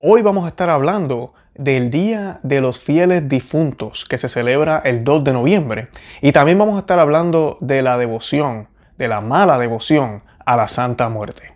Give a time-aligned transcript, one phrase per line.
[0.00, 5.02] Hoy vamos a estar hablando del Día de los Fieles Difuntos que se celebra el
[5.02, 5.88] 2 de noviembre
[6.20, 10.68] y también vamos a estar hablando de la devoción, de la mala devoción a la
[10.68, 11.52] Santa Muerte.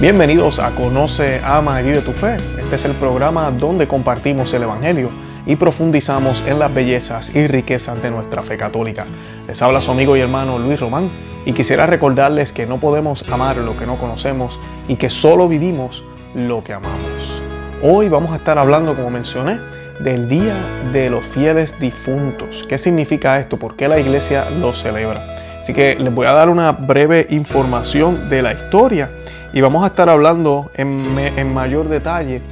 [0.00, 2.36] Bienvenidos a Conoce, Ama y Vive tu Fe.
[2.58, 8.02] Este es el programa donde compartimos el Evangelio y profundizamos en las bellezas y riquezas
[8.02, 9.06] de nuestra fe católica.
[9.46, 11.08] Les habla su amigo y hermano Luis Román
[11.44, 16.04] y quisiera recordarles que no podemos amar lo que no conocemos y que solo vivimos
[16.34, 17.42] lo que amamos.
[17.82, 19.60] Hoy vamos a estar hablando, como mencioné,
[20.00, 20.56] del Día
[20.92, 22.64] de los Fieles Difuntos.
[22.68, 23.58] ¿Qué significa esto?
[23.58, 25.36] ¿Por qué la iglesia lo celebra?
[25.58, 29.10] Así que les voy a dar una breve información de la historia
[29.52, 32.42] y vamos a estar hablando en, en mayor detalle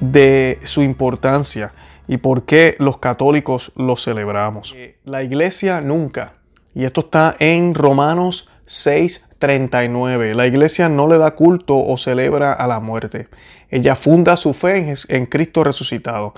[0.00, 1.72] de su importancia
[2.08, 4.74] y por qué los católicos lo celebramos.
[4.76, 6.34] Eh, la iglesia nunca,
[6.74, 12.66] y esto está en Romanos 6:39, la iglesia no le da culto o celebra a
[12.66, 13.28] la muerte.
[13.70, 16.34] Ella funda su fe en Cristo resucitado.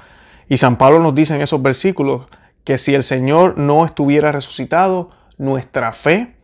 [0.49, 2.27] Y San Pablo nos dice en esos versículos
[2.65, 6.35] que si el Señor no estuviera resucitado, nuestra fe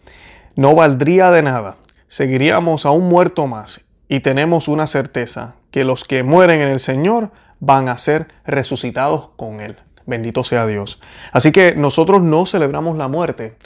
[0.56, 1.76] no valdría de nada.
[2.06, 6.80] Seguiríamos a un muerto más y tenemos una certeza que los que mueren en el
[6.80, 9.76] Señor van a ser resucitados con Él.
[10.06, 11.00] Bendito sea Dios.
[11.32, 13.56] Así que nosotros no celebramos la muerte.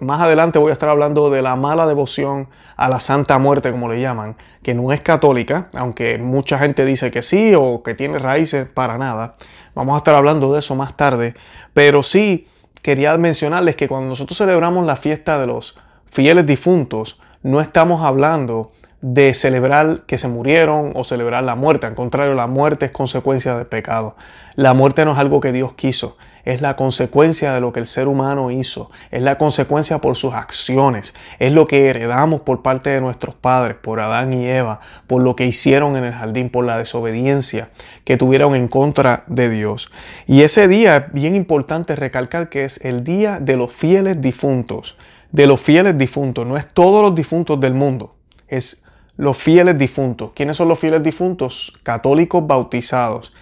[0.00, 3.88] más adelante voy a estar hablando de la mala devoción a la Santa Muerte, como
[3.88, 8.18] le llaman, que no es católica, aunque mucha gente dice que sí o que tiene
[8.18, 9.34] raíces para nada.
[9.74, 11.34] Vamos a estar hablando de eso más tarde.
[11.74, 12.46] Pero sí
[12.82, 15.76] quería mencionarles que cuando nosotros celebramos la fiesta de los
[16.08, 18.70] fieles difuntos, no estamos hablando
[19.02, 21.86] de celebrar que se murieron o celebrar la muerte.
[21.86, 24.14] Al contrario, la muerte es consecuencia del pecado.
[24.56, 27.86] La muerte no es algo que Dios quiso, es la consecuencia de lo que el
[27.86, 32.90] ser humano hizo, es la consecuencia por sus acciones, es lo que heredamos por parte
[32.90, 36.66] de nuestros padres, por Adán y Eva, por lo que hicieron en el jardín, por
[36.66, 37.70] la desobediencia
[38.04, 39.90] que tuvieron en contra de Dios.
[40.26, 44.98] Y ese día es bien importante recalcar que es el día de los fieles difuntos,
[45.32, 48.16] de los fieles difuntos, no es todos los difuntos del mundo,
[48.48, 48.82] es
[49.20, 50.30] los fieles difuntos.
[50.34, 51.74] ¿Quiénes son los fieles difuntos?
[51.82, 53.34] Católicos bautizados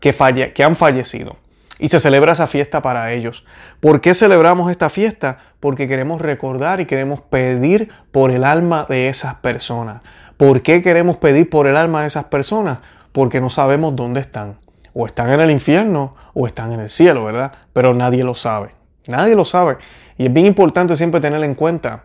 [0.00, 0.14] que,
[0.54, 1.36] que han fallecido.
[1.78, 3.44] Y se celebra esa fiesta para ellos.
[3.80, 5.36] ¿Por qué celebramos esta fiesta?
[5.60, 10.00] Porque queremos recordar y queremos pedir por el alma de esas personas.
[10.38, 12.78] ¿Por qué queremos pedir por el alma de esas personas?
[13.12, 14.56] Porque no sabemos dónde están.
[14.94, 17.52] O están en el infierno o están en el cielo, ¿verdad?
[17.74, 18.70] Pero nadie lo sabe.
[19.06, 19.76] Nadie lo sabe.
[20.16, 22.04] Y es bien importante siempre tener en cuenta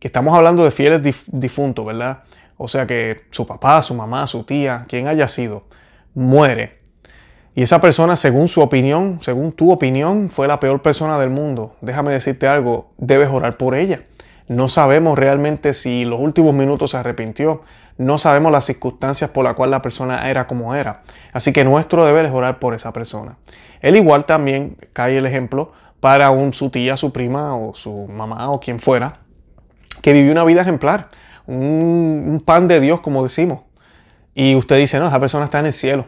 [0.00, 2.24] que estamos hablando de fieles difuntos, ¿verdad?
[2.56, 5.64] O sea que su papá, su mamá, su tía, quien haya sido,
[6.14, 6.80] muere.
[7.54, 11.76] Y esa persona, según su opinión, según tu opinión, fue la peor persona del mundo.
[11.82, 14.02] Déjame decirte algo, debes orar por ella.
[14.48, 17.60] No sabemos realmente si los últimos minutos se arrepintió.
[17.98, 21.02] No sabemos las circunstancias por las cuales la persona era como era.
[21.32, 23.36] Así que nuestro deber es orar por esa persona.
[23.80, 28.50] El igual también cae el ejemplo para un, su tía, su prima o su mamá
[28.50, 29.20] o quien fuera,
[30.00, 31.08] que vivió una vida ejemplar
[31.46, 33.60] un, pan de Dios, como decimos.
[34.34, 36.06] Y usted dice, no, esa persona está en el cielo.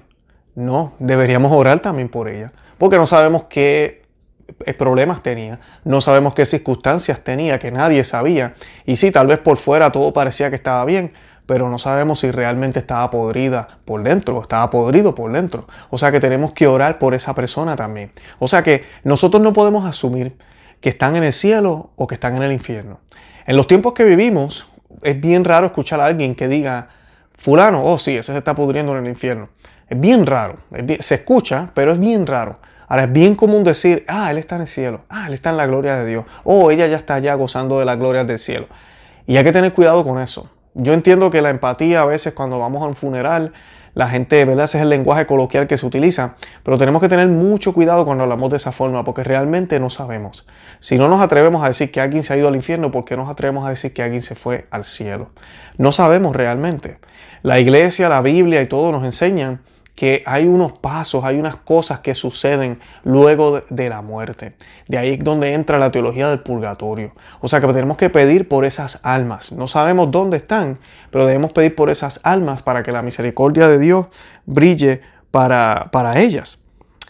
[0.54, 4.02] No, deberíamos orar también por ella, porque no sabemos qué
[4.64, 8.54] eh, problemas tenía, no sabemos qué circunstancias tenía, que nadie sabía.
[8.86, 11.12] Y sí, tal vez por fuera todo parecía que estaba bien,
[11.46, 15.66] pero no sabemos si realmente estaba podrida por dentro o estaba podrido por dentro.
[15.90, 18.12] O sea que tenemos que orar por esa persona también.
[18.38, 20.36] O sea que nosotros no podemos asumir
[20.80, 23.00] que están en el cielo o que están en el infierno.
[23.46, 24.70] En los tiempos que vivimos,
[25.02, 26.88] es bien raro escuchar a alguien que diga,
[27.36, 29.48] fulano, oh sí, ese se está pudriendo en el infierno.
[29.88, 30.56] Es bien raro,
[31.00, 32.58] se escucha, pero es bien raro.
[32.88, 35.56] Ahora es bien común decir, ah, él está en el cielo, ah, él está en
[35.56, 38.38] la gloria de Dios, o oh, ella ya está allá gozando de la gloria del
[38.38, 38.66] cielo.
[39.26, 40.50] Y hay que tener cuidado con eso.
[40.74, 43.52] Yo entiendo que la empatía a veces cuando vamos a un funeral
[43.94, 44.64] la gente, ¿verdad?
[44.64, 48.24] Ese es el lenguaje coloquial que se utiliza, pero tenemos que tener mucho cuidado cuando
[48.24, 50.46] hablamos de esa forma, porque realmente no sabemos.
[50.80, 53.16] Si no nos atrevemos a decir que alguien se ha ido al infierno, ¿por qué
[53.16, 55.30] nos atrevemos a decir que alguien se fue al cielo?
[55.78, 56.98] No sabemos realmente.
[57.42, 59.60] La iglesia, la Biblia y todo nos enseñan
[59.94, 64.54] que hay unos pasos, hay unas cosas que suceden luego de la muerte.
[64.88, 67.12] De ahí es donde entra la teología del purgatorio.
[67.40, 69.52] O sea que tenemos que pedir por esas almas.
[69.52, 70.78] No sabemos dónde están,
[71.10, 74.06] pero debemos pedir por esas almas para que la misericordia de Dios
[74.46, 75.00] brille
[75.30, 76.58] para, para ellas.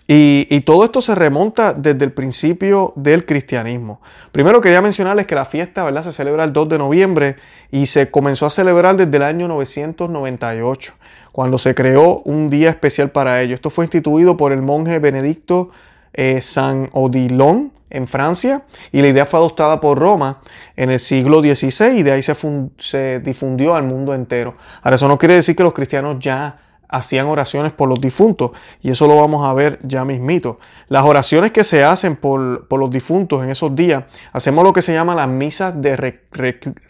[0.07, 4.03] Y, todo esto se remonta desde el principio del cristianismo.
[4.33, 6.03] Primero quería mencionarles que la fiesta ¿verdad?
[6.03, 7.37] se celebra el 2 de noviembre
[7.71, 10.95] y se comenzó a celebrar desde el año 998
[11.35, 13.57] cuando se creó un día especial para ello.
[13.57, 15.71] Esto fue instituido por el monje Benedicto
[16.13, 20.39] eh, San Odilon en Francia y la idea fue adoptada por Roma
[20.77, 24.55] en el siglo XVI y de ahí se, difundió al mundo entero.
[24.81, 28.93] Ahora eso no quiere decir que los cristianos ya hacían oraciones por los difuntos y
[28.93, 30.61] eso lo vamos a ver ya mismito.
[30.87, 34.93] Las oraciones que se hacen por, los difuntos en esos días, hacemos lo que se
[34.93, 35.97] llama las misas de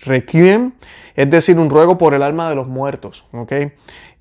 [0.05, 0.73] requiem,
[1.15, 3.53] es decir, un ruego por el alma de los muertos, ¿ok?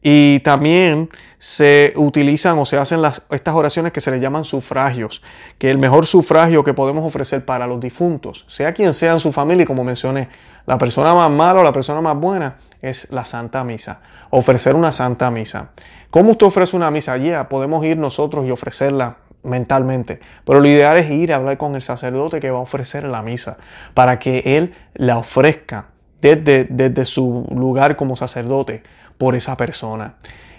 [0.06, 5.22] Y también se utilizan o se hacen las, estas oraciones que se les llaman sufragios,
[5.58, 9.32] que el mejor sufragio que podemos ofrecer para los difuntos, sea quien sea en su
[9.32, 10.28] familia, y como mencioné,
[10.66, 14.02] la persona más mala o la persona más buena, es la Santa Misa.
[14.30, 15.70] Ofrecer una Santa Misa.
[16.10, 17.18] ¿Cómo usted ofrece una misa?
[17.18, 20.20] Ya podemos ir nosotros y ofrecerla mentalmente.
[20.46, 23.22] Pero lo ideal es ir a hablar con el sacerdote que va a ofrecer la
[23.22, 23.58] misa
[23.94, 25.88] para que él la ofrezca
[26.22, 28.84] desde, desde su lugar como sacerdote
[29.18, 30.15] por esa persona.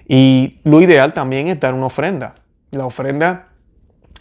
[0.06, 2.34] Y lo ideal también es dar una ofrenda.
[2.70, 3.48] La ofrenda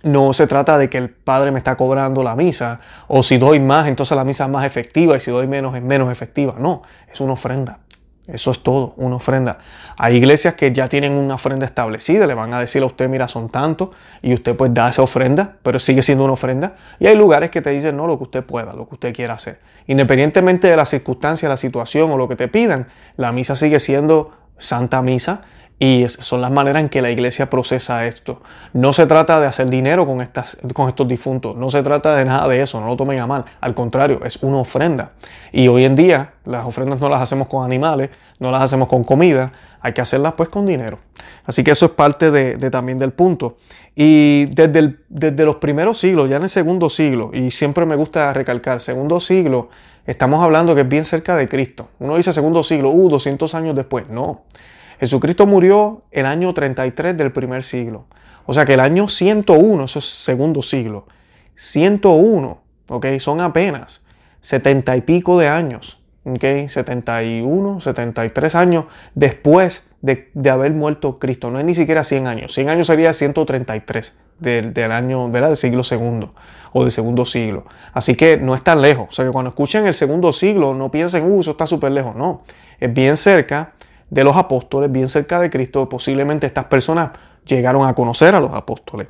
[0.03, 3.59] no se trata de que el padre me está cobrando la misa o si doy
[3.59, 6.56] más entonces la misa es más efectiva y si doy menos es menos efectiva.
[6.59, 6.81] No,
[7.12, 7.80] es una ofrenda.
[8.27, 9.57] Eso es todo, una ofrenda.
[9.97, 13.27] Hay iglesias que ya tienen una ofrenda establecida, le van a decir a usted, mira,
[13.27, 13.89] son tantos,
[14.21, 16.75] y usted pues da esa ofrenda, pero sigue siendo una ofrenda.
[17.00, 19.33] Y hay lugares que te dicen, no, lo que usted pueda, lo que usted quiera
[19.33, 19.59] hacer.
[19.88, 22.88] Independientemente de la circunstancia, la situación o lo que te pidan,
[23.18, 25.41] la misa sigue siendo santa misa
[25.80, 28.42] y son las maneras en que la iglesia procesa esto.
[28.74, 32.25] No se trata de hacer dinero con, estas, con estos difuntos, no se trata de
[32.25, 33.46] nada de eso, no lo tomen a mal.
[33.60, 35.12] Al contrario, es una ofrenda.
[35.52, 39.04] Y hoy en día las ofrendas no las hacemos con animales, no las hacemos con
[39.04, 41.00] comida, hay que hacerlas pues con dinero.
[41.46, 43.58] Así que eso es parte de, también del punto.
[43.96, 48.31] Y desde, desde los primeros siglos, ya en el segundo siglo, y siempre me gusta
[48.34, 49.70] recalcar, segundo siglo,
[50.06, 51.90] estamos hablando que es bien cerca de Cristo.
[52.00, 54.08] Uno dice segundo siglo, uh, 200 años después.
[54.10, 54.44] No.
[55.03, 58.05] Jesucristo murió el año 33 del primer siglo.
[58.45, 61.07] O sea que el año 101, eso es segundo siglo.
[61.55, 63.05] 101, ¿ok?
[63.19, 64.05] Son apenas
[64.39, 66.69] 70 y pico de años, ¿ok?
[66.69, 71.51] 71, 73 años después de, haber muerto Cristo.
[71.51, 72.53] No es ni siquiera 100 años.
[72.53, 75.50] 100 años sería 133 del, del año, ¿verdad?
[75.50, 76.33] Del siglo segundo
[76.71, 77.65] o del segundo siglo.
[77.91, 79.07] Así que no es tan lejos.
[79.09, 82.15] O sea que cuando escuchen el segundo siglo, no piensen, uh, eso está súper lejos.
[82.15, 82.45] No,
[82.79, 83.73] es bien cerca
[84.13, 85.89] de los apóstoles, bien cerca de Cristo.
[85.89, 87.12] Posiblemente estas personas
[87.45, 89.10] llegaron a conocer a los apóstoles.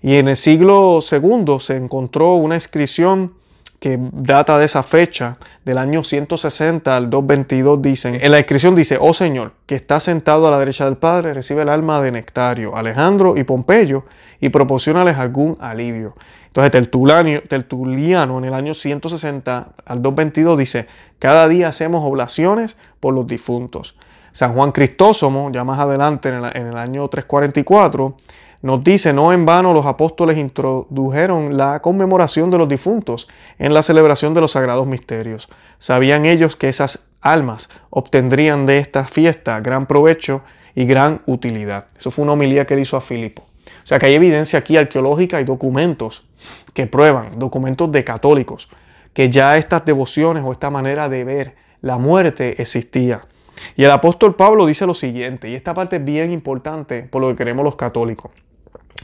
[0.00, 3.32] Y en el siglo segundo se encontró una inscripción
[3.80, 8.96] que data de esa fecha, del año 160 al 222, dicen, en la inscripción dice,
[8.98, 12.76] oh Señor, que está sentado a la derecha del Padre, recibe el alma de Nectario,
[12.76, 14.04] Alejandro y Pompeyo
[14.40, 16.14] y proporcionales algún alivio.
[16.46, 20.86] Entonces Tertuliano, Tertuliano en el año 160 al 222 dice,
[21.18, 23.96] cada día hacemos oblaciones por los difuntos.
[24.34, 28.16] San Juan Cristósomo, ya más adelante en el, año 344,
[28.62, 33.28] nos dice, no en vano los apóstoles introdujeron la conmemoración de los difuntos
[33.60, 35.48] en la celebración de los sagrados misterios.
[35.78, 40.42] Sabían ellos que esas almas obtendrían de esta fiesta gran provecho
[40.74, 41.86] y gran utilidad.
[41.96, 43.44] Eso fue una homilía que hizo a Filipo.
[43.84, 46.24] O sea que hay evidencia aquí arqueológica y documentos
[46.72, 48.68] que prueban, documentos de católicos,
[49.12, 53.28] que ya estas devociones o esta manera de ver la muerte existía.
[53.76, 57.28] Y el apóstol Pablo dice lo siguiente, y esta parte es bien importante por lo
[57.28, 58.30] que queremos los católicos.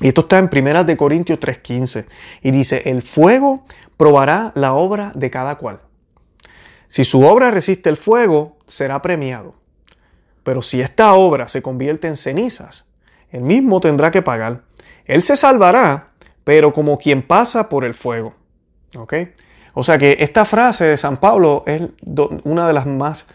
[0.00, 2.06] Y esto está en Primeras Corintios 3:15
[2.42, 3.64] y dice, "El fuego
[3.96, 5.80] probará la obra de cada cual.
[6.86, 9.54] Si su obra resiste el fuego, será premiado.
[10.42, 12.86] Pero si esta obra se convierte en cenizas,
[13.30, 14.62] él mismo tendrá que pagar.
[15.04, 16.08] Él se salvará,
[16.44, 18.34] pero como quien pasa por el fuego."
[18.96, 19.14] ¿Ok?
[19.74, 21.82] O sea que esta frase de San Pablo es
[22.44, 23.26] una de las más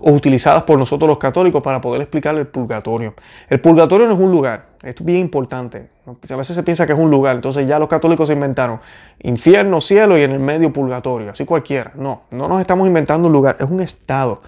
[0.00, 3.14] utilizadas por nosotros los católicos para poder explicar el purgatorio.
[3.48, 5.90] El purgatorio no es un lugar, esto es bien importante.
[6.06, 8.80] A veces se piensa que es un lugar, entonces ya los católicos se inventaron
[9.22, 11.92] infierno, cielo y en el medio purgatorio, así cualquiera.
[11.94, 14.42] No, no nos estamos inventando un lugar, es un estado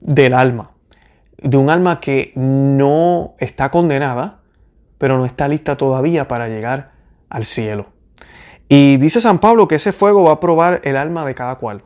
[0.00, 0.70] del alma,
[1.38, 4.38] de un alma que no está condenada,
[4.98, 6.92] pero no está lista todavía para llegar
[7.28, 7.88] al cielo.
[8.68, 11.82] Y dice San Pablo que ese fuego va a probar el alma de cada cual.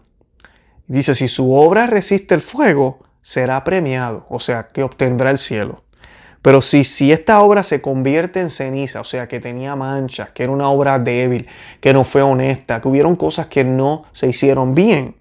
[0.90, 5.84] Dice, si su obra resiste el fuego, será premiado, o sea, que obtendrá el cielo.
[6.42, 10.42] Pero si, si esta obra se convierte en ceniza, o sea, que tenía manchas, que
[10.42, 11.48] era una obra débil,
[11.80, 15.14] que no fue honesta, que hubieron cosas que no se hicieron bien,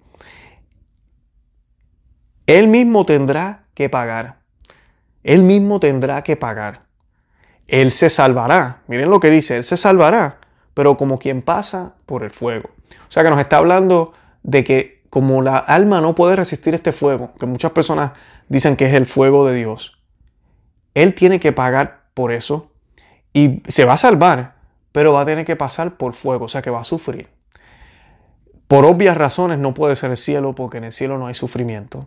[2.48, 4.40] él mismo tendrá que pagar.
[5.22, 6.86] Él mismo tendrá que pagar.
[7.68, 8.82] Él se salvará.
[8.88, 10.40] Miren lo que dice, él se salvará,
[10.74, 12.70] pero como quien pasa por el fuego.
[13.08, 14.12] O sea que nos está hablando
[14.42, 18.12] de que como la alma no puede resistir este fuego, que muchas personas
[18.48, 19.98] dicen que es el fuego de Dios,
[20.94, 22.70] Él tiene que pagar por eso
[23.32, 24.54] y se va a salvar,
[24.92, 27.28] pero va a tener que pasar por fuego, o sea que va a sufrir.
[28.68, 32.06] Por obvias razones no puede ser el cielo porque en el cielo no hay sufrimiento.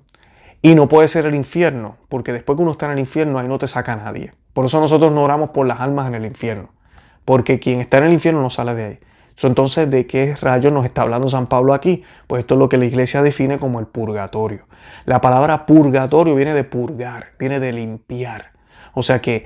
[0.62, 3.50] Y no puede ser el infierno, porque después que uno está en el infierno ahí
[3.50, 4.34] no te saca nadie.
[4.54, 6.70] Por eso nosotros no oramos por las almas en el infierno,
[7.26, 9.00] porque quien está en el infierno no sale de ahí.
[9.42, 12.04] Entonces, ¿de qué rayos nos está hablando San Pablo aquí?
[12.28, 14.68] Pues esto es lo que la iglesia define como el purgatorio.
[15.06, 18.54] La palabra purgatorio viene de purgar, viene de limpiar.
[18.94, 19.46] O sea que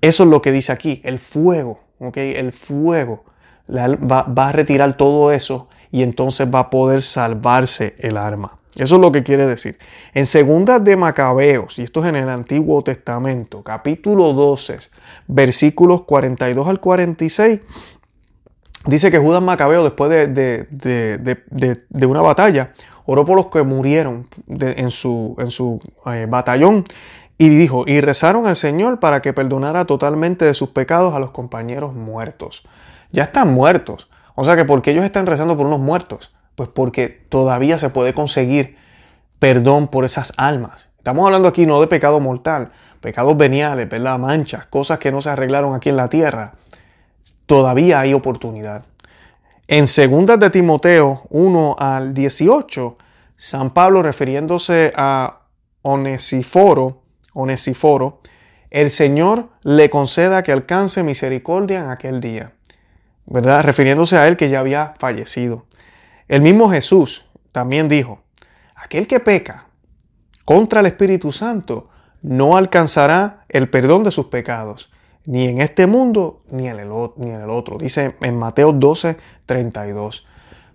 [0.00, 2.16] eso es lo que dice aquí, el fuego, ¿ok?
[2.18, 3.24] El fuego
[3.68, 8.58] va, a retirar todo eso y entonces va a poder salvarse el arma.
[8.76, 9.78] Eso es lo que quiere decir.
[10.12, 14.78] En Segunda de Macabeos, y esto es en el Antiguo Testamento, capítulo 12,
[15.28, 17.60] versículos 42 al 46,
[18.86, 22.72] dice que Judas Macabeo, después de, una batalla,
[23.06, 26.84] oró por los que murieron en su, en su eh, batallón
[27.36, 31.30] y dijo, y rezaron al Señor para que perdonara totalmente de sus pecados a los
[31.30, 32.62] compañeros muertos.
[33.10, 34.08] Ya están muertos.
[34.34, 36.34] O sea que, ¿por qué ellos están rezando por unos muertos?
[36.54, 38.76] Pues porque todavía se puede conseguir
[39.38, 40.88] perdón por esas almas.
[40.98, 44.18] Estamos hablando aquí no de pecado mortal, pecados veniales, ¿verdad?
[44.18, 46.54] Manchas, cosas que no se arreglaron aquí en la tierra.
[47.46, 48.86] Todavía hay oportunidad.
[49.66, 52.96] En 2 de Timoteo 1 al 18,
[53.36, 55.40] San Pablo refiriéndose a
[55.82, 58.20] Onesiforo, Onesiforo,
[58.70, 62.52] el Señor le conceda que alcance misericordia en aquel día.
[63.26, 63.62] ¿Verdad?
[63.62, 65.64] Refiriéndose a él que ya había fallecido.
[66.28, 68.20] El mismo Jesús también dijo,
[68.74, 69.66] aquel que peca
[70.44, 71.88] contra el Espíritu Santo
[72.22, 74.90] no alcanzará el perdón de sus pecados,
[75.26, 77.78] ni en este mundo ni en el, otro.
[77.78, 79.16] Dice en Mateo 12,
[79.46, 80.26] 32.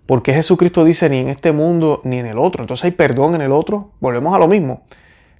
[0.06, 2.62] Porque Jesucristo dice ni en este mundo ni en el otro.
[2.62, 3.92] Entonces hay perdón en el otro.
[4.00, 4.82] Volvemos a lo mismo.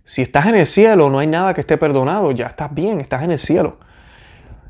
[0.05, 2.31] Si estás en el cielo, no hay nada que esté perdonado.
[2.33, 3.79] Ya estás bien, estás en el cielo.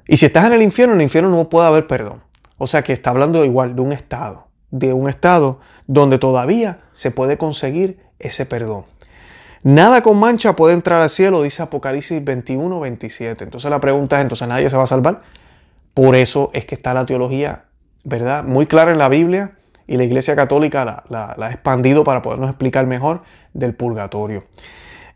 [0.07, 2.23] Y si estás en el infierno, en el infierno no puede haber perdón.
[2.59, 7.11] O sea que está hablando igual de un estado de un estado donde todavía se
[7.11, 8.85] puede conseguir ese perdón.
[9.63, 13.45] Nada con mancha puede entrar al cielo, dice Apocalipsis 21, 27.
[13.45, 15.23] Entonces la pregunta es, ¿entonces nadie se va a salvar?
[15.93, 17.65] Por eso es que está la teología,
[18.05, 18.45] ¿verdad?
[18.45, 19.53] Muy clara en la Biblia
[19.87, 24.45] y la Iglesia Católica la, ha expandido para podernos explicar mejor del purgatorio.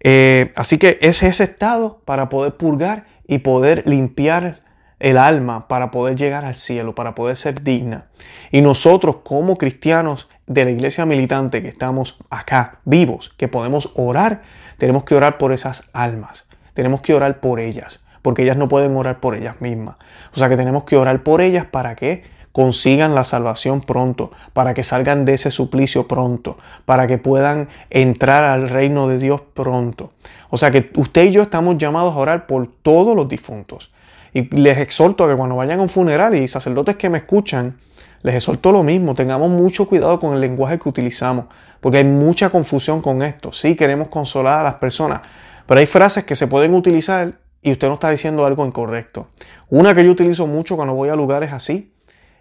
[0.01, 4.61] Eh, así que es ese estado para poder purgar y poder limpiar
[4.99, 8.09] el alma para poder llegar al cielo, para poder ser digna.
[8.51, 14.43] Y nosotros como cristianos de la iglesia militante que estamos acá vivos, que podemos orar,
[14.79, 18.97] tenemos que orar por esas almas, tenemos que orar por ellas, porque ellas no pueden
[18.97, 19.97] orar por ellas mismas.
[20.35, 22.25] O sea que tenemos que orar por ellas para que
[22.55, 28.45] consigan la salvación pronto, para que salgan de ese suplicio pronto, para que puedan entrar
[28.45, 30.13] al reino de Dios pronto.
[30.51, 33.93] O sea que usted y yo estamos llamados a orar por todos los difuntos.
[34.33, 37.77] Y les exhorto a que cuando vayan a un funeral y sacerdotes que me escuchan,
[38.25, 41.45] les exhorto lo mismo, tengamos mucho cuidado con el lenguaje que utilizamos,
[41.81, 43.53] porque hay mucha confusión con esto.
[43.53, 45.21] Sí, queremos consolar a las personas,
[45.67, 49.29] pero hay frases que se pueden utilizar y usted no está diciendo algo incorrecto.
[49.69, 51.93] Una que yo utilizo mucho cuando voy a lugares así,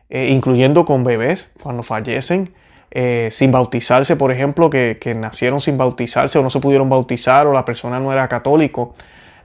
[0.10, 2.54] eh, incluyendo con bebés, cuando fallecen,
[2.92, 7.46] eh, sin bautizarse, por ejemplo, que, que, nacieron sin bautizarse o no se pudieron bautizar
[7.46, 8.96] o la persona no era católico.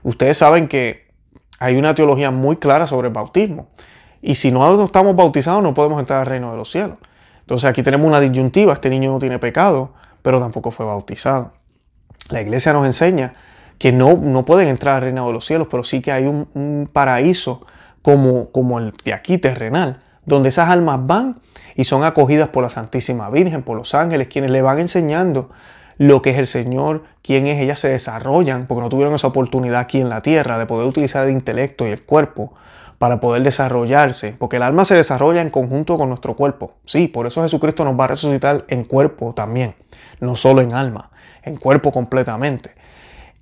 [0.03, 1.09] Ustedes saben que
[1.59, 3.67] hay una teología muy clara sobre el bautismo.
[4.21, 6.97] Y si no estamos bautizados, no podemos entrar al reino de los cielos.
[7.41, 8.73] Entonces aquí tenemos una disyuntiva.
[8.73, 11.51] Este niño no tiene pecado, pero tampoco fue bautizado.
[12.29, 13.33] La iglesia nos enseña
[13.79, 16.89] que no, no pueden entrar al reino de los cielos, pero sí que hay un,
[16.91, 17.65] paraíso
[18.01, 21.39] como, como el de aquí terrenal, donde esas almas van
[21.75, 25.49] y son acogidas por la Santísima Virgen, por los ángeles, quienes le van enseñando
[25.97, 29.79] lo que es el Señor, quién es, ellas se desarrollan, porque no tuvieron esa oportunidad
[29.79, 32.53] aquí en la tierra de poder utilizar el intelecto y el cuerpo
[32.99, 36.73] para poder desarrollarse, porque el alma se desarrolla en conjunto con nuestro cuerpo.
[36.85, 39.73] Sí, por eso Jesucristo nos va a resucitar en cuerpo también,
[40.19, 41.09] no solo en alma,
[41.43, 42.71] en cuerpo completamente.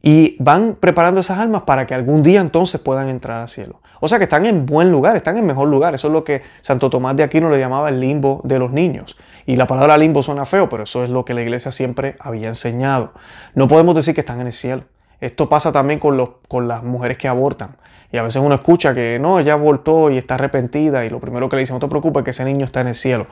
[0.04, 3.82] Y van preparando esas almas para que algún día entonces puedan entrar al cielo.
[4.00, 5.96] O sea que están en buen lugar, están en mejor lugar.
[5.96, 9.18] Eso es lo que Santo Tomás de Aquino le llamaba el limbo de los niños.
[9.48, 12.48] Y la palabra limbo suena feo, pero eso es lo que la iglesia siempre había
[12.48, 13.14] enseñado.
[13.56, 14.84] No podemos decir que están en el cielo.
[15.20, 17.76] Esto pasa también con, con las mujeres que abortan.
[18.12, 21.50] Y a veces uno escucha que no, ella abortó y está arrepentida y lo primero
[21.50, 23.28] que le dicen, no te preocupes, que ese niño está en el cielo.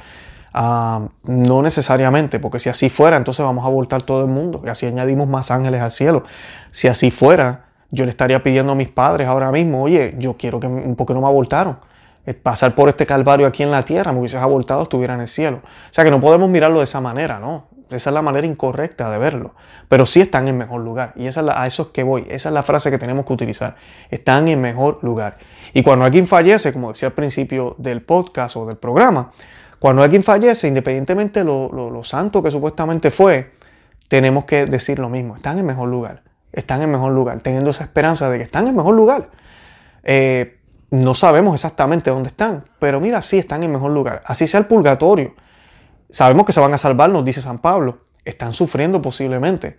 [0.54, 4.70] Ah, no necesariamente, porque si así fuera, entonces vamos a abortar todo el mundo y
[4.70, 6.24] así añadimos más ángeles al cielo.
[6.72, 10.60] Si así fuera, yo le estaría pidiendo a mis padres ahora mismo, oye, yo quiero
[10.60, 11.78] que, ¿por qué no me abortaron?
[12.34, 15.58] pasar por este calvario aquí en la tierra, me hubieses abortado, estuviera en el cielo.
[15.58, 17.68] O sea que no podemos mirarlo de esa manera, ¿no?
[17.90, 19.54] Esa es la manera incorrecta de verlo.
[19.88, 21.14] Pero sí están en mejor lugar.
[21.16, 22.26] Y esa es a eso es que voy.
[22.30, 23.76] Esa es la frase que tenemos que utilizar.
[24.10, 25.38] Están en mejor lugar.
[25.74, 29.32] Y cuando alguien fallece, como decía al principio del podcast o del programa,
[29.80, 33.52] cuando alguien fallece, independientemente de lo, lo, santo que supuestamente fue,
[34.08, 35.36] tenemos que decir lo mismo.
[35.36, 36.24] Están en mejor lugar.
[36.52, 37.42] Están en mejor lugar.
[37.42, 39.30] Teniendo esa esperanza de que están en mejor lugar.
[40.04, 40.60] Eh,
[40.92, 44.22] no sabemos exactamente dónde están, pero mira, sí están en mejor lugar.
[44.26, 45.34] Así sea el purgatorio.
[46.10, 48.02] Sabemos que se van a salvar, nos dice San Pablo.
[48.24, 49.78] Están sufriendo posiblemente,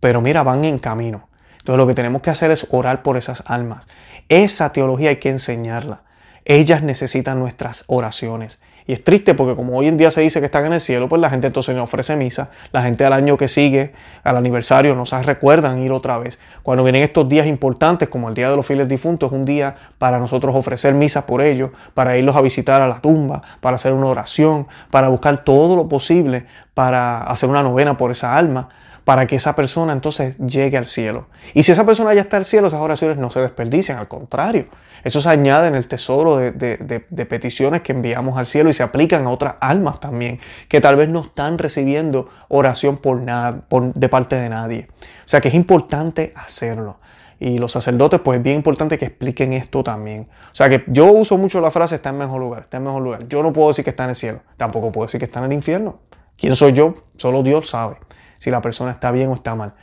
[0.00, 1.28] pero mira, van en camino.
[1.58, 3.86] Entonces lo que tenemos que hacer es orar por esas almas.
[4.28, 6.02] Esa teología hay que enseñarla.
[6.44, 8.60] Ellas necesitan nuestras oraciones.
[8.86, 11.08] Y es triste porque como hoy en día se dice que están en el cielo,
[11.08, 12.50] pues la gente entonces no ofrece misa.
[12.70, 16.38] La gente al año que sigue, al aniversario, nos recuerdan ir otra vez.
[16.62, 19.76] Cuando vienen estos días importantes, como el Día de los Fieles Difuntos, es un día
[19.98, 23.94] para nosotros ofrecer misa por ellos, para irlos a visitar a la tumba, para hacer
[23.94, 28.68] una oración, para buscar todo lo posible para hacer una novena por esa alma
[29.04, 31.26] para que esa persona entonces llegue al cielo.
[31.52, 34.64] Y si esa persona ya está al cielo, esas oraciones no se desperdician, al contrario,
[35.04, 39.26] eso se añade en el tesoro de, peticiones que enviamos al cielo y se aplican
[39.26, 44.36] a otras almas también, que tal vez no están recibiendo oración por nada, de parte
[44.36, 44.88] de nadie.
[45.26, 46.98] O sea que es importante hacerlo.
[47.38, 50.28] Y los sacerdotes, pues es bien importante que expliquen esto también.
[50.52, 53.02] O sea que yo uso mucho la frase está en mejor lugar, está en mejor
[53.02, 53.28] lugar.
[53.28, 55.46] Yo no puedo decir que está en el cielo, tampoco puedo decir que está en
[55.46, 55.98] el infierno.
[56.38, 56.94] ¿Quién soy yo?
[57.16, 57.96] Solo Dios sabe
[58.38, 59.74] si la persona está bien o está mal.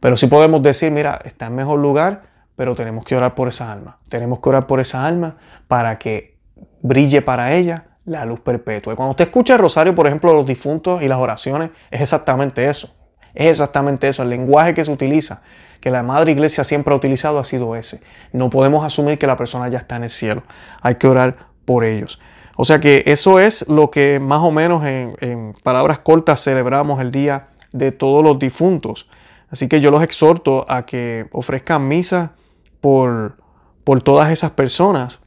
[0.00, 2.22] Pero sí podemos decir, mira, está en mejor lugar,
[2.56, 3.98] pero tenemos que orar por esa alma.
[4.08, 5.36] Tenemos que orar por esa alma
[5.68, 6.38] para que
[6.82, 8.96] brille para ella la luz perpetua.
[8.96, 12.94] Cuando usted escucha el rosario, por ejemplo, los difuntos y las oraciones, es exactamente eso.
[13.34, 14.22] Es exactamente eso.
[14.22, 15.42] El lenguaje que se utiliza,
[15.80, 18.02] que la Madre Iglesia siempre ha utilizado, ha sido ese.
[18.32, 20.42] No podemos asumir que la persona ya está en el cielo.
[20.82, 22.20] Hay que orar por ellos.
[22.56, 27.00] O sea que eso es lo que más o menos en, en palabras cortas celebramos
[27.00, 29.08] el día de todos los difuntos.
[29.50, 32.34] Así que yo los exhorto a que ofrezcan misa
[32.80, 33.36] por,
[33.84, 35.20] por todas esas personas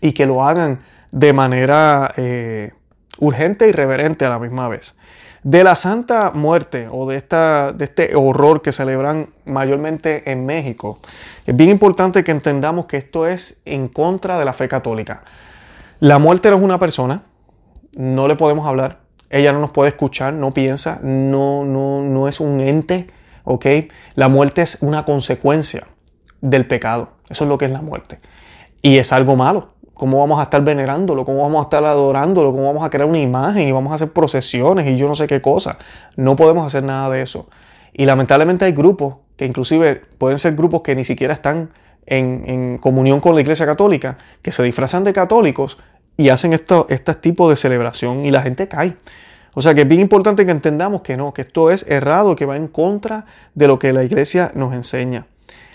[0.00, 0.78] y que lo hagan
[1.12, 2.72] de manera eh,
[3.18, 4.94] urgente y reverente a la misma vez.
[5.42, 10.98] De la Santa Muerte o de, esta, de este horror que celebran mayormente en México,
[11.46, 15.22] es bien importante que entendamos que esto es en contra de la fe católica.
[16.00, 17.22] La muerte no es una persona,
[17.94, 22.40] no le podemos hablar, ella no nos puede escuchar, no piensa, no, no, no es
[22.40, 23.08] un ente,
[23.44, 23.66] ¿ok?
[24.14, 25.86] La muerte es una consecuencia
[26.40, 27.10] del pecado.
[27.28, 28.20] Eso es lo que es la muerte.
[28.82, 29.70] Y es algo malo.
[29.94, 31.24] ¿Cómo vamos a estar venerándolo?
[31.24, 32.52] ¿Cómo vamos a estar adorándolo?
[32.52, 35.26] ¿Cómo vamos a crear una imagen y vamos a hacer procesiones y yo no sé
[35.26, 35.78] qué cosa?
[36.16, 37.48] No podemos hacer nada de eso.
[37.94, 41.70] Y lamentablemente hay grupos que inclusive pueden ser grupos que ni siquiera están
[42.04, 45.78] en, en comunión con la Iglesia Católica, que se disfrazan de católicos
[46.16, 48.96] y hacen esto, este tipo de celebración y la gente cae.
[49.54, 52.44] O sea que es bien importante que entendamos que no, que esto es errado, que
[52.44, 53.24] va en contra
[53.54, 55.26] de lo que la iglesia nos enseña.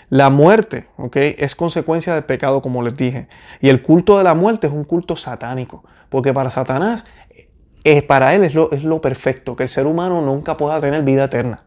[0.08, 1.16] La muerte, ¿ok?
[1.16, 3.28] Es consecuencia del pecado, como les dije.
[3.60, 7.04] Y el culto de la muerte es un culto satánico, porque para Satanás,
[7.82, 11.02] es, para él es lo, es lo perfecto, que el ser humano nunca pueda tener
[11.02, 11.64] vida eterna.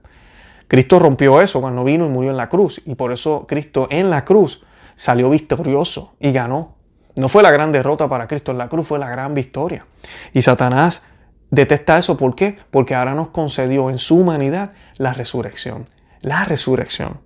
[0.67, 4.09] Cristo rompió eso cuando vino y murió en la cruz, y por eso Cristo en
[4.09, 4.63] la cruz
[4.95, 6.74] salió victorioso y ganó
[7.15, 9.85] no fue la gran derrota para Cristo en la cruz, fue la gran victoria.
[10.33, 11.03] Y Satanás
[11.49, 12.17] detesta eso.
[12.17, 12.57] ¿Por qué?
[12.71, 15.85] Porque ahora nos concedió en su humanidad la resurrección.
[16.21, 17.19] La resurrección.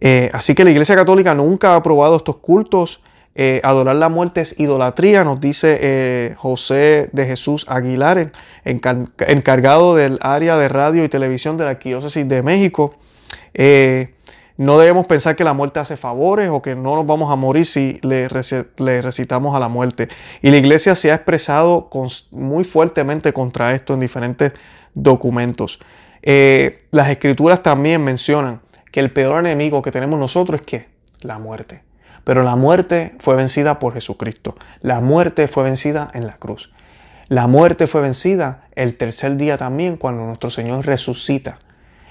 [0.00, 3.02] Eh, así que la Iglesia Católica nunca ha aprobado estos cultos.
[3.36, 8.32] Eh, adorar la muerte es idolatría, nos dice eh, José de Jesús Aguilar,
[8.64, 12.96] encargado del área de radio y televisión de la Arquidiócesis de México.
[14.60, 17.64] No debemos pensar que la muerte hace favores o que no nos vamos a morir
[17.64, 20.08] si le, recitamos a la muerte.
[20.42, 21.88] Y la iglesia se ha expresado
[22.30, 24.52] muy fuertemente contra esto en diferentes
[24.92, 25.80] documentos.
[26.20, 28.60] Eh, las escrituras también mencionan
[28.92, 30.88] que el peor enemigo que tenemos nosotros es que
[31.22, 31.82] la muerte.
[32.24, 34.56] Pero la muerte fue vencida por Jesucristo.
[34.82, 36.70] La muerte fue vencida en la cruz.
[37.28, 41.58] La muerte fue vencida el tercer día también cuando nuestro Señor resucita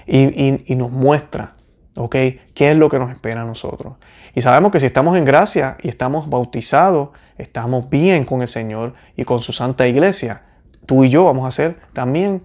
[0.04, 1.54] y nos muestra
[1.96, 2.16] ¿Ok?
[2.54, 3.94] ¿Qué es lo que nos espera a nosotros?
[4.34, 8.94] Y sabemos que si estamos en gracia y estamos bautizados, estamos bien con el Señor
[9.16, 10.42] y con su santa iglesia,
[10.86, 12.44] tú y yo vamos a ser también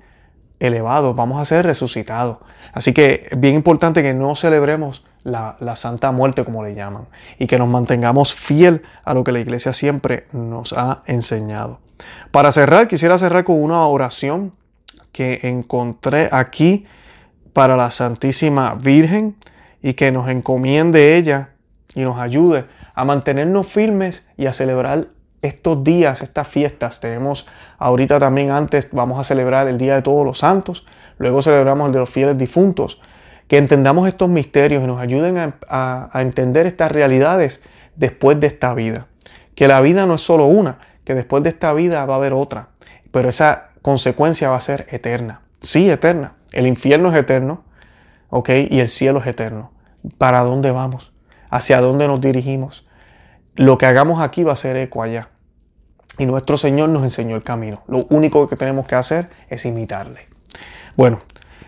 [0.60, 2.38] elevados, vamos a ser resucitados.
[2.74, 7.08] Así que es bien importante que no celebremos la, la, santa muerte como le llaman
[7.40, 11.80] y que nos mantengamos fiel a lo que la iglesia siempre nos ha enseñado.
[12.32, 14.54] Para cerrar, quisiera cerrar con una oración
[15.12, 16.86] que encontré aquí
[17.56, 19.38] para la Santísima Virgen
[19.82, 21.52] y que nos encomiende ella
[21.96, 25.08] y nos ayude a mantenernos firmes y a celebrar
[25.42, 30.26] estos días, estas fiestas, tenemos ahorita también antes, vamos a celebrar el Día de Todos
[30.26, 30.86] los Santos,
[31.18, 33.00] luego celebramos el de los fieles difuntos,
[33.48, 37.62] que entendamos estos misterios y nos ayuden a, entender estas realidades
[37.96, 39.08] después de esta vida.
[39.56, 42.34] Que la vida no es solo una, que después de esta vida va a haber
[42.34, 42.68] otra,
[43.12, 45.40] pero esa consecuencia va a ser eterna.
[45.62, 46.34] Sí, eterna.
[46.56, 47.64] El infierno es eterno,
[48.30, 48.50] ¿ok?
[48.70, 49.74] Y el cielo es eterno.
[50.18, 51.14] ¿Para dónde vamos?
[51.50, 52.86] ¿Hacia dónde nos dirigimos?
[53.56, 55.30] Lo que hagamos aquí va a ser eco allá.
[56.18, 57.84] Y nuestro Señor nos enseñó el camino.
[57.88, 60.30] Lo único que tenemos que hacer es imitarle.
[60.96, 61.24] Bueno,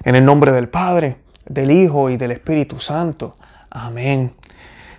[0.06, 3.36] en el nombre del Padre, del Hijo y del Espíritu Santo.
[3.70, 4.34] Amén.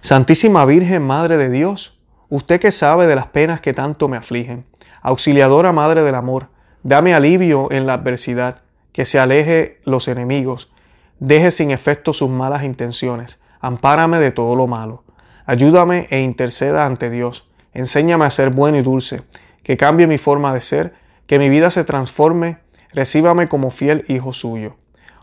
[0.02, 1.98] Santísima Virgen, Madre de Dios,
[2.28, 4.66] usted que sabe de las penas que tanto me afligen,
[5.00, 6.50] auxiliadora Madre del Amor,
[6.82, 8.62] dame alivio en la adversidad,
[8.98, 10.72] que se aleje los enemigos,
[11.20, 15.04] deje sin efecto sus malas intenciones, ampárame de todo lo malo,
[15.46, 19.22] ayúdame e interceda ante Dios, enséñame a ser bueno y dulce,
[19.62, 20.94] que cambie mi forma de ser,
[21.28, 22.58] que mi vida se transforme,
[22.92, 24.74] recíbame como fiel hijo suyo.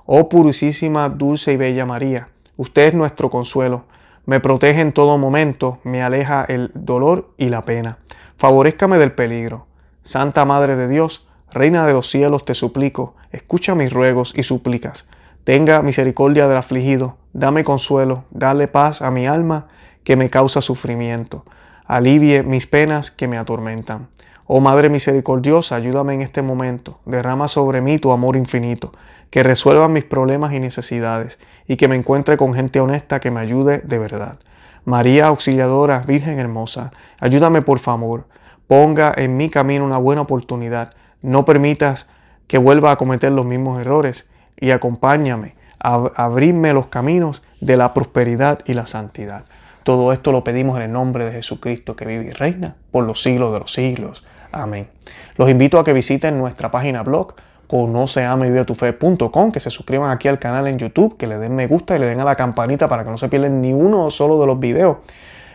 [0.06, 3.88] Oh purísima, dulce y bella María, usted es nuestro consuelo,
[4.26, 7.98] me protege en todo momento, me aleja el dolor y la pena.
[8.38, 9.68] Favorezcame del peligro.
[10.02, 15.08] Santa Madre de Dios, Reina de los cielos, te suplico, escucha mis ruegos y súplicas.
[15.44, 19.68] Tenga misericordia del afligido, dame consuelo, dale paz a mi alma
[20.04, 21.46] que me causa sufrimiento.
[21.86, 24.08] Alivie mis penas que me atormentan.
[24.48, 27.00] Oh Madre misericordiosa, ayúdame en este momento.
[27.06, 28.92] Derrama sobre mí tu amor infinito,
[29.30, 33.40] que resuelva mis problemas y necesidades, y que me encuentre con gente honesta que me
[33.40, 34.38] ayude de verdad.
[34.84, 38.28] María Auxiliadora, Virgen hermosa, ayúdame por favor.
[38.68, 40.92] Ponga en mi camino una buena oportunidad.
[41.22, 42.08] No permitas
[42.48, 44.28] que vuelva a cometer los mismos errores
[44.58, 49.44] y acompáñame a abrirme los caminos de la prosperidad y la santidad.
[49.84, 53.22] Todo esto lo pedimos en el nombre de Jesucristo que vive y reina por los
[53.22, 54.24] siglos de los siglos.
[54.52, 54.88] Amén.
[55.36, 57.36] Los invito a que visiten nuestra página blog
[57.68, 62.00] conoceamevivetufe.com, que se suscriban aquí al canal en YouTube, que le den me gusta y
[62.00, 64.60] le den a la campanita para que no se pierdan ni uno solo de los
[64.60, 64.98] videos.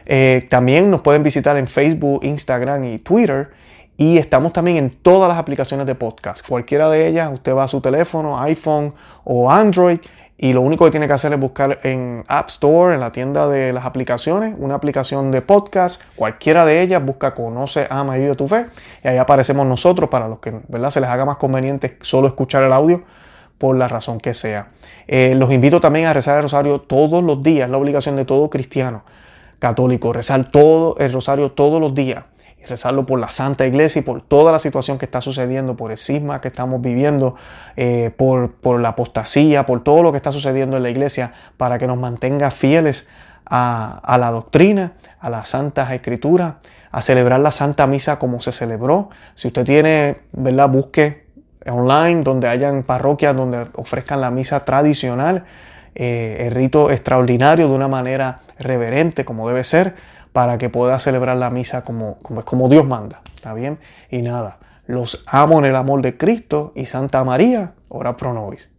[0.07, 3.51] Eh, también nos pueden visitar en Facebook, Instagram y Twitter.
[4.01, 6.49] Y estamos también en todas las aplicaciones de podcast.
[6.49, 9.99] Cualquiera de ellas, usted va a su teléfono, iPhone o Android
[10.39, 13.47] y lo único que tiene que hacer es buscar en App Store, en la tienda
[13.47, 18.37] de las aplicaciones, una aplicación de podcast, cualquiera de ellas, busca Conoce, Ama y Vive
[18.37, 18.65] tu Fe.
[19.05, 20.89] Y ahí aparecemos nosotros para los que ¿verdad?
[20.89, 23.03] se les haga más conveniente solo escuchar el audio
[23.59, 24.69] por la razón que sea.
[25.09, 28.49] Eh, los invito también a rezar el rosario todos los días, la obligación de todo
[28.49, 29.03] cristiano
[29.59, 32.25] católico, rezar todo el rosario todos los días
[32.61, 35.91] y rezarlo por la Santa Iglesia y por toda la situación que está sucediendo, por
[35.91, 37.37] el cisma que estamos viviendo,
[37.77, 41.79] eh, por, por, la apostasía, por todo lo que está sucediendo en la Iglesia, para
[41.79, 43.09] que nos mantenga fieles
[43.47, 46.55] a, a la doctrina, a las santas escrituras,
[46.93, 49.11] a celebrar la Santa Misa como se celebró.
[49.35, 50.69] Si usted tiene, ¿verdad?
[50.69, 51.31] Busque
[51.67, 55.45] online donde hayan parroquias donde ofrezcan la misa tradicional,
[55.95, 59.95] eh, el rito extraordinario de una manera reverente como debe ser
[60.33, 63.23] para que pueda celebrar la misa como, como, como Dios manda.
[63.35, 63.79] ¿Está bien?
[64.11, 68.73] Y nada, los amo en el amor de Cristo y Santa María, ora pro nobis.